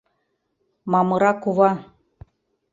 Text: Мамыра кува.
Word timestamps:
Мамыра 0.91 1.31
кува. 1.41 1.71